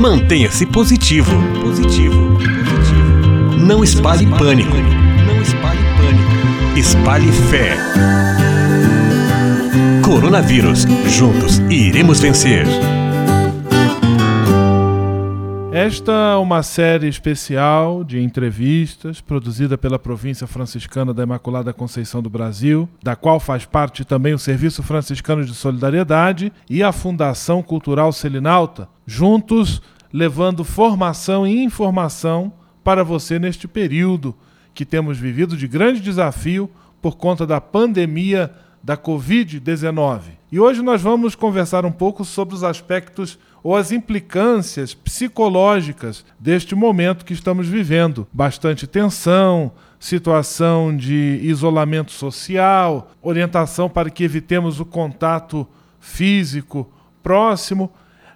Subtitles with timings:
[0.00, 1.30] Mantenha-se positivo.
[1.60, 2.38] Positivo.
[2.38, 3.58] Positivo.
[3.58, 4.74] Não espalhe pânico.
[5.26, 6.78] Não espalhe pânico.
[6.78, 7.76] Espalhe fé.
[10.02, 10.86] Coronavírus.
[11.06, 12.66] Juntos iremos vencer.
[15.82, 22.28] Esta é uma série especial de entrevistas produzida pela Província Franciscana da Imaculada Conceição do
[22.28, 28.12] Brasil, da qual faz parte também o Serviço Franciscano de Solidariedade e a Fundação Cultural
[28.12, 29.80] Selinalta, juntos
[30.12, 32.52] levando formação e informação
[32.84, 34.36] para você neste período
[34.74, 36.68] que temos vivido de grande desafio
[37.00, 40.20] por conta da pandemia da Covid-19.
[40.50, 46.74] E hoje nós vamos conversar um pouco sobre os aspectos ou as implicâncias psicológicas deste
[46.74, 48.26] momento que estamos vivendo.
[48.32, 55.68] Bastante tensão, situação de isolamento social, orientação para que evitemos o contato
[56.00, 56.90] físico
[57.22, 57.90] próximo.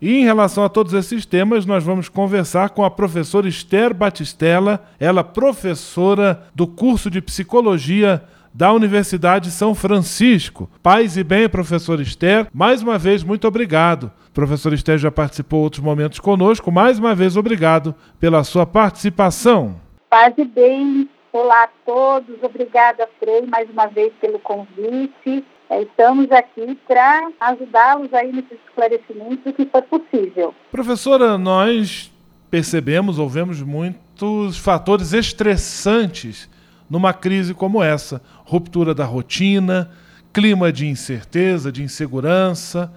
[0.00, 4.82] E em relação a todos esses temas, nós vamos conversar com a professora Esther Batistella,
[4.98, 10.68] ela professora do curso de psicologia da Universidade São Francisco.
[10.82, 12.46] Paz e bem, professor Esther.
[12.52, 14.10] Mais uma vez, muito obrigado.
[14.28, 16.70] O professor Esther já participou outros momentos conosco.
[16.70, 19.80] Mais uma vez, obrigado pela sua participação.
[20.08, 21.08] Paz e bem.
[21.32, 22.42] Olá a todos.
[22.42, 25.44] Obrigada, Frei, mais uma vez pelo convite.
[25.68, 30.52] É, estamos aqui para ajudá-los aí nesses esclarecimentos que for possível.
[30.72, 32.12] Professora, nós
[32.50, 36.50] percebemos, ouvemos muitos fatores estressantes
[36.90, 39.88] numa crise como essa ruptura da rotina,
[40.32, 42.92] clima de incerteza, de insegurança,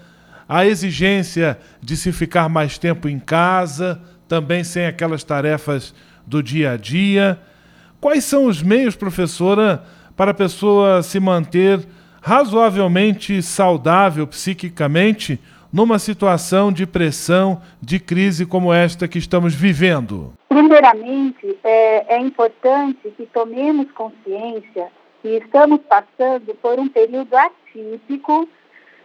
[0.50, 5.94] a exigência de se ficar mais tempo em casa, também sem aquelas tarefas
[6.26, 7.40] do dia a dia.
[8.02, 9.84] Quais são os meios, professora,
[10.16, 11.86] para a pessoa se manter
[12.22, 15.40] razoavelmente saudável psiquicamente
[15.72, 20.34] numa situação de pressão, de crise como esta que estamos vivendo?
[20.54, 28.48] Primeiramente, é, é importante que tomemos consciência que estamos passando por um período atípico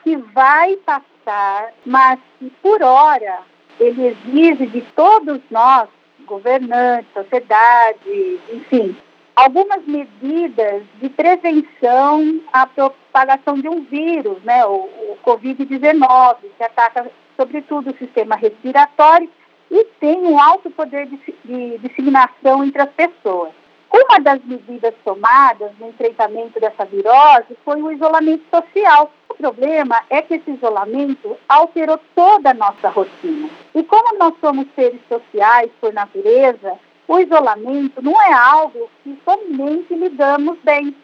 [0.05, 3.39] que vai passar, mas que por hora
[3.81, 5.89] ele exige de todos nós,
[6.27, 8.95] governantes, sociedade, enfim,
[9.35, 17.11] algumas medidas de prevenção à propagação de um vírus, né, o, o Covid-19, que ataca
[17.39, 19.31] sobretudo o sistema respiratório
[19.71, 23.53] e tem um alto poder de, de disseminação entre as pessoas.
[23.93, 29.11] Uma das medidas tomadas no enfrentamento dessa virose foi o isolamento social.
[29.29, 33.49] O problema é que esse isolamento alterou toda a nossa rotina.
[33.75, 39.95] E como nós somos seres sociais por natureza, o isolamento não é algo que somente
[39.95, 40.95] lidamos bem.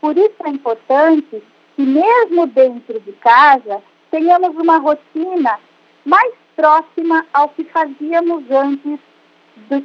[0.00, 1.42] Por isso é importante
[1.74, 5.58] que, mesmo dentro de casa, tenhamos uma rotina
[6.04, 8.98] mais próxima ao que fazíamos antes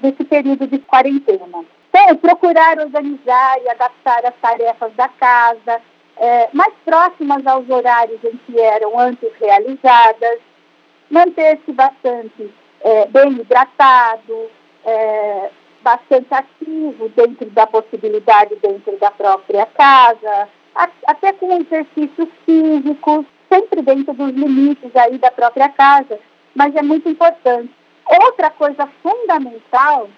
[0.02, 1.64] desse período de quarentena.
[1.90, 5.80] Então, procurar organizar e adaptar as tarefas da casa,
[6.18, 10.40] é, mais próximas aos horários em que eram antes realizadas,
[11.12, 12.52] manter-se bastante
[12.82, 14.50] é, bem hidratado,
[14.84, 15.52] é,
[15.84, 20.50] bastante ativo dentro da possibilidade dentro da própria casa,
[21.06, 26.20] até com exercícios físicos, sempre dentro dos limites aí da própria casa,
[26.56, 27.70] mas é muito importante.
[28.06, 30.10] Outra coisa fundamental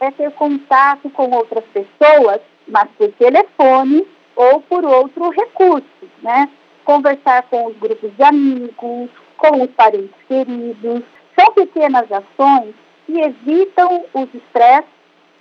[0.00, 5.86] é ter contato com outras pessoas, mas por telefone ou por outro recurso,
[6.22, 6.48] né?
[6.84, 11.02] Conversar com os grupos de amigos, com os parentes queridos.
[11.38, 12.74] São pequenas ações
[13.06, 14.90] que evitam os estresses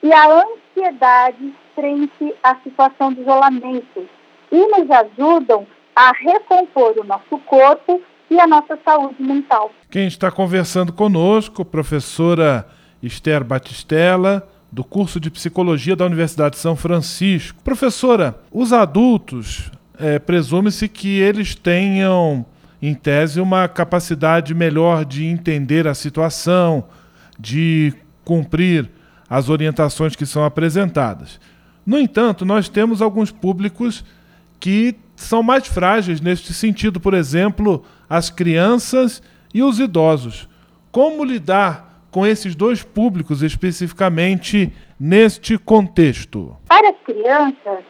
[0.03, 4.07] e a ansiedade frente à situação de isolamento
[4.51, 9.71] e nos ajudam a recompor o nosso corpo e a nossa saúde mental.
[9.89, 12.67] Quem está conversando conosco, professora
[13.01, 17.61] Esther Batistella, do curso de Psicologia da Universidade de São Francisco.
[17.63, 22.45] Professora, os adultos, é, presume-se que eles tenham,
[22.81, 26.85] em tese, uma capacidade melhor de entender a situação,
[27.39, 27.93] de
[28.23, 28.89] cumprir
[29.29, 31.39] as orientações que são apresentadas.
[31.85, 34.03] No entanto, nós temos alguns públicos
[34.59, 39.21] que são mais frágeis neste sentido, por exemplo, as crianças
[39.53, 40.47] e os idosos.
[40.91, 46.55] Como lidar com esses dois públicos especificamente neste contexto?
[46.67, 47.83] Para as crianças,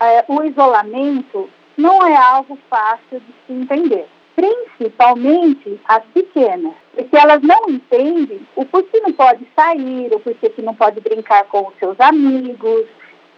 [0.00, 7.40] é, o isolamento não é algo fácil de se entender, principalmente as pequenas, porque elas
[7.42, 11.74] não entendem o porquê não pode sair, o porquê que não pode brincar com os
[11.78, 12.86] seus amigos,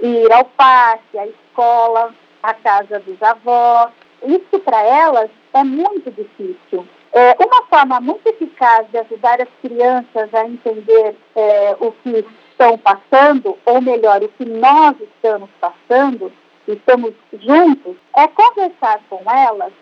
[0.02, 3.90] ir ao parque, à escola, à casa dos avós.
[4.22, 6.86] Isso para elas é muito difícil.
[7.12, 12.78] É, uma forma muito eficaz de ajudar as crianças a entender é, o que estão
[12.78, 16.32] passando, ou melhor, o que nós estamos passando,
[16.68, 19.72] estamos juntos, é conversar com elas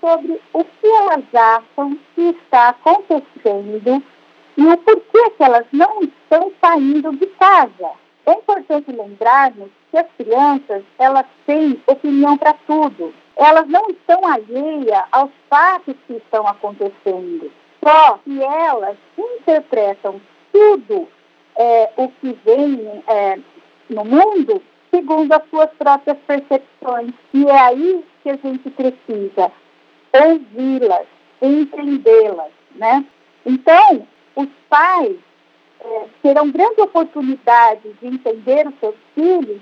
[0.00, 4.02] sobre o que elas acham que está acontecendo
[4.56, 7.90] e o porquê que elas não estão saindo de casa.
[8.26, 13.14] É importante lembrarmos que as crianças elas têm opinião para tudo.
[13.36, 17.52] Elas não estão alheias aos fatos que estão acontecendo.
[17.84, 21.06] Só que elas interpretam tudo
[21.56, 23.38] é, o que vem é,
[23.90, 27.12] no mundo segundo as suas próprias percepções.
[27.32, 29.52] E é aí que a gente precisa
[30.12, 31.06] ouvi-las,
[31.40, 33.04] entendê-las, né?
[33.44, 34.06] Então,
[34.36, 35.16] os pais
[35.80, 39.60] é, terão grande oportunidade de entender os seus filhos,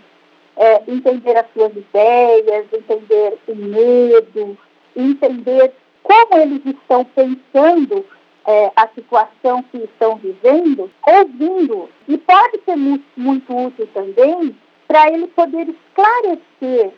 [0.60, 4.58] é, entender as suas ideias, entender o medo,
[4.94, 5.72] entender
[6.02, 8.04] como eles estão pensando
[8.46, 11.88] é, a situação que estão vivendo, ouvindo.
[12.06, 14.54] E pode ser muito, muito útil também
[14.86, 16.92] para ele poder esclarecer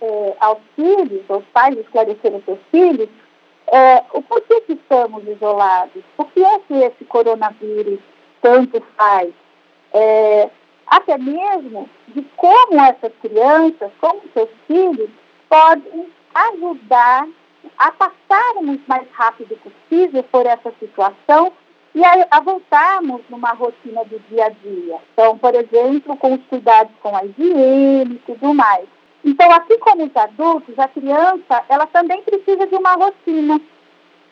[0.00, 3.08] é, aos filhos, aos pais esclarecer aos seus filhos,
[3.72, 7.98] é, o porquê que estamos isolados, o que é que esse coronavírus
[8.40, 9.30] tanto faz,
[9.92, 10.48] é,
[10.90, 15.10] até mesmo de como essas crianças, como seus filhos,
[15.48, 17.26] podem ajudar
[17.78, 21.52] a passarmos mais rápido possível por essa situação
[21.94, 24.98] e a, a, voltarmos numa rotina do dia a dia.
[25.12, 28.86] Então, por exemplo, com os cuidados com a higiene e tudo mais.
[29.24, 33.60] Então, assim como os adultos, a criança, ela também precisa de uma rotina.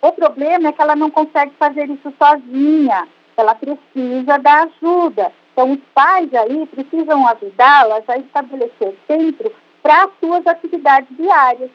[0.00, 3.08] O problema é que ela não consegue fazer isso sozinha.
[3.36, 5.32] Ela precisa da ajuda.
[5.56, 9.50] Então, os pais aí precisam ajudá-las a estabelecer tempo
[9.82, 11.70] para as suas atividades diárias.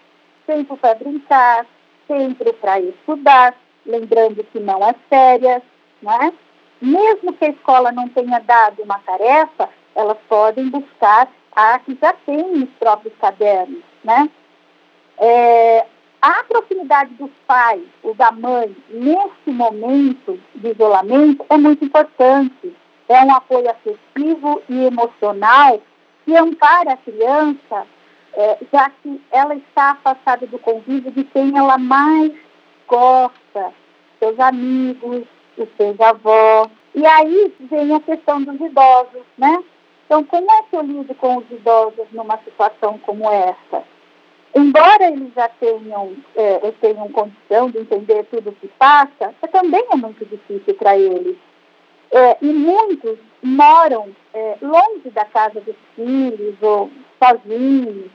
[0.45, 1.65] Tempo para brincar,
[2.07, 5.63] tempo para estudar, lembrando que não é férias,
[5.99, 6.31] né?
[6.79, 12.13] Mesmo que a escola não tenha dado uma tarefa, elas podem buscar a que já
[12.13, 14.29] tem os próprios cadernos, né?
[15.17, 15.87] É,
[16.21, 22.70] a proximidade dos pais ou da mãe nesse momento de isolamento é muito importante.
[23.11, 25.81] É um apoio afetivo e emocional
[26.23, 27.85] que ampara a criança,
[28.33, 32.31] é, já que ela está afastada do convívio de quem ela mais
[32.87, 33.73] gosta,
[34.17, 35.23] seus amigos,
[35.57, 36.69] os seus avós.
[36.95, 39.61] E aí vem a questão dos idosos, né?
[40.05, 43.83] Então, como é que eu lido com os idosos numa situação como essa?
[44.55, 49.95] Embora eles já tenham, é, tenham condição de entender tudo o que passa, também é
[49.97, 51.35] muito difícil para eles.
[52.13, 58.11] É, e muitos moram é, longe da casa dos filhos ou sozinhos.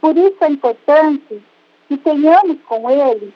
[0.00, 1.42] Por isso é importante
[1.88, 3.32] que tenhamos com eles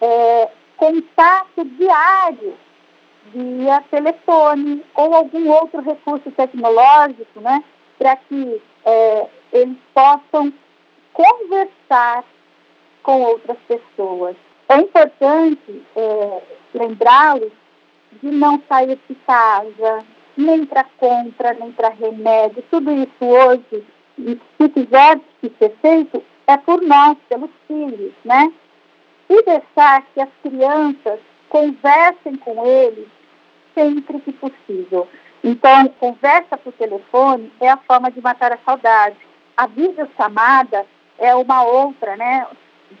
[0.00, 2.54] é, contato diário
[3.32, 7.62] via telefone ou algum outro recurso tecnológico, né,
[7.98, 10.52] para que é, eles possam
[11.12, 12.24] conversar
[13.02, 14.36] com outras pessoas.
[14.68, 16.42] É importante é,
[16.74, 17.52] lembrá-los
[18.22, 20.04] de não sair de casa,
[20.36, 22.64] nem para compra, nem para remédio.
[22.70, 23.84] Tudo isso hoje,
[24.16, 28.52] se tiver que ser feito, é por nós, pelos filhos, né?
[29.28, 33.08] E deixar que as crianças conversem com eles
[33.74, 35.08] sempre que possível.
[35.44, 39.16] Então, conversa por telefone é a forma de matar a saudade.
[39.56, 40.86] A videochamada
[41.18, 42.46] é uma outra, né?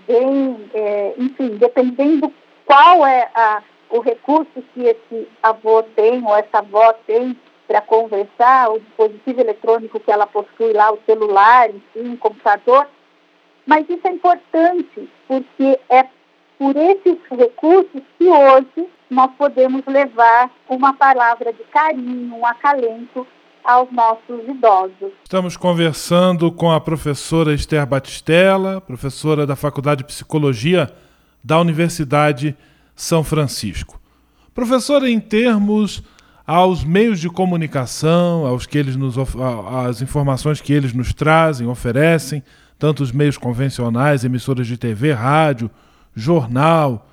[0.06, 2.32] Bem, é, enfim, dependendo
[2.64, 7.36] qual é a, o recurso que esse avô tem ou essa avó tem
[7.68, 12.88] para conversar, o dispositivo eletrônico que ela possui lá, o celular, enfim, o computador.
[13.66, 16.06] Mas isso é importante, porque é
[16.58, 23.26] por esses recursos que hoje nós podemos levar uma palavra de carinho, um acalento
[23.62, 25.12] aos nossos idosos.
[25.22, 30.90] Estamos conversando com a professora Esther Batistella, professora da Faculdade de Psicologia
[31.44, 32.56] da Universidade
[32.94, 34.00] São Francisco.
[34.54, 36.02] Professora, em termos
[36.46, 39.16] aos meios de comunicação, aos que eles nos
[39.86, 42.42] as informações que eles nos trazem, oferecem,
[42.78, 45.70] tanto os meios convencionais, emissoras de TV, rádio,
[46.14, 47.08] jornal,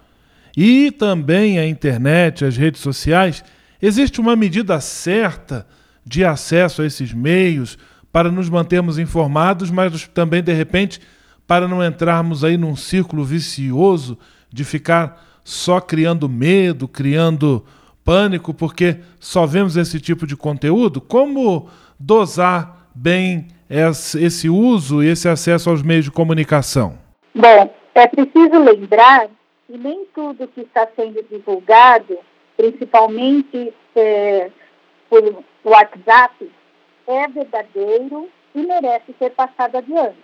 [0.57, 3.43] e também a internet, as redes sociais,
[3.81, 5.65] existe uma medida certa
[6.05, 7.77] de acesso a esses meios
[8.11, 10.99] para nos mantermos informados, mas também, de repente,
[11.45, 14.17] para não entrarmos aí num círculo vicioso
[14.51, 17.65] de ficar só criando medo, criando
[18.03, 20.99] pânico, porque só vemos esse tipo de conteúdo?
[20.99, 21.69] Como
[21.99, 26.97] dosar bem esse uso e esse acesso aos meios de comunicação?
[27.35, 29.27] Bom, é preciso lembrar
[29.69, 32.17] e nem tudo que está sendo divulgado,
[32.57, 34.49] principalmente é,
[35.09, 36.51] por WhatsApp,
[37.07, 40.17] é verdadeiro e merece ser passado adiante.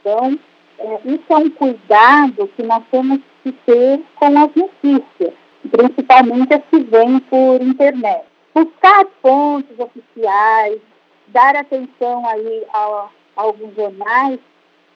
[0.00, 0.38] Então,
[0.78, 5.34] é, isso é um cuidado que nós temos que ter com as notícias,
[5.70, 8.24] principalmente as que vêm por internet.
[8.54, 10.80] Buscar fontes oficiais,
[11.28, 14.40] dar atenção aí a, a alguns jornais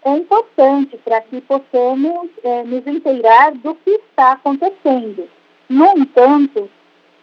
[0.05, 5.29] é importante para que possamos é, nos inteirar do que está acontecendo.
[5.69, 6.69] No entanto,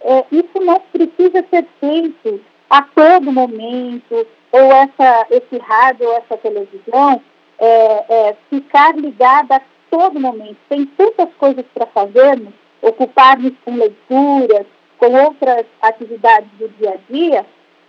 [0.02, 6.38] é, isso não precisa ser feito a todo momento, ou essa, esse rádio ou essa
[6.38, 7.22] televisão
[7.58, 10.58] é, é, ficar ligada a todo momento.
[10.68, 14.66] Tem tantas coisas para fazermos, ocupar-nos com leituras,
[14.98, 17.46] com outras atividades do dia a dia,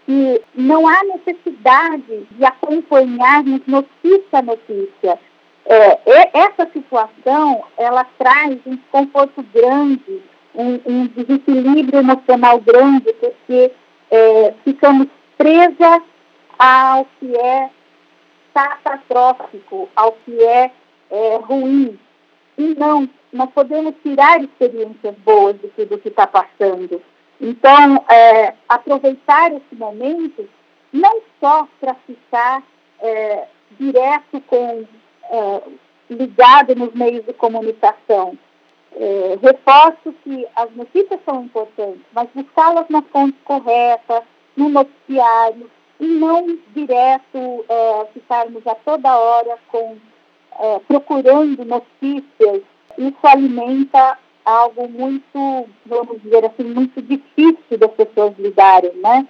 [0.06, 5.18] que não há necessidade de acompanharmos notícia a notícia.
[5.66, 10.22] É, essa situação, ela traz um desconforto grande,
[10.54, 13.70] um, um desequilíbrio emocional grande, porque
[14.10, 16.02] é, ficamos presas
[16.58, 17.70] ao que é
[18.52, 20.70] catastrófico, ao que é,
[21.10, 21.98] é ruim.
[22.56, 27.00] E não, nós podemos tirar experiências boas de tudo que está passando.
[27.40, 30.48] Então, é, aproveitar esse momento,
[30.92, 32.62] não só para ficar
[33.00, 33.46] é,
[33.78, 34.84] direto com,
[35.30, 35.62] é,
[36.10, 38.36] ligado nos meios de comunicação.
[38.96, 44.24] É, reforço que as notícias são importantes, mas buscá-las na fonte correta,
[44.56, 49.96] no noticiário, e não direto é, ficarmos a toda hora com,
[50.60, 52.62] é, procurando notícias.
[52.98, 59.26] Isso alimenta algo muito, vamos dizer assim, muito difícil das pessoas lidarem, né?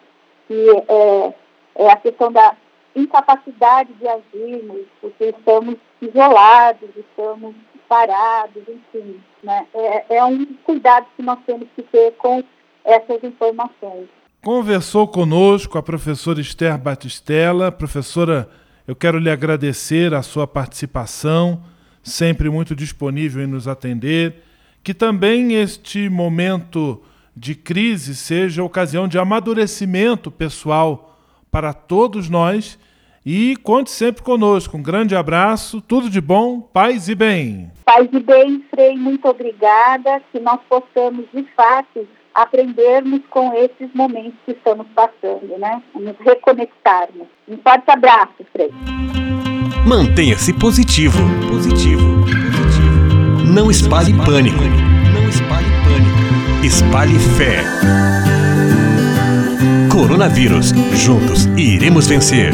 [0.48, 1.34] Que é,
[1.76, 2.56] é a questão da
[2.94, 7.54] incapacidade de agirmos, porque estamos isolados, estamos
[7.88, 9.20] parados, enfim.
[9.42, 9.66] Né?
[9.74, 12.42] É, é um cuidado que nós temos que ter com
[12.84, 14.08] essas informações.
[14.42, 17.70] Conversou conosco a professora Esther Batistella.
[17.70, 18.48] Professora,
[18.90, 21.62] eu quero lhe agradecer a sua participação,
[22.02, 24.42] sempre muito disponível em nos atender.
[24.82, 27.00] Que também este momento
[27.36, 31.16] de crise seja ocasião de amadurecimento pessoal
[31.52, 32.76] para todos nós.
[33.24, 34.76] E conte sempre conosco.
[34.76, 37.70] Um grande abraço, tudo de bom, paz e bem.
[37.84, 40.20] Paz e bem, Frei, muito obrigada.
[40.32, 45.82] Que nós possamos, de fato, aprendermos com esses momentos que estamos passando, né?
[45.94, 47.26] Nos reconectarmos.
[47.48, 48.70] Um forte abraço, Frei.
[49.86, 51.18] Mantenha-se positivo.
[51.48, 52.02] Positivo.
[52.24, 53.52] Positivo.
[53.52, 54.62] Não espalhe pânico.
[55.12, 56.64] Não espalhe pânico.
[56.64, 57.62] Espalhe fé.
[59.90, 60.72] Coronavírus.
[60.94, 62.52] Juntos iremos vencer.